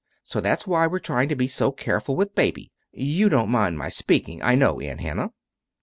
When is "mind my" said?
3.49-3.89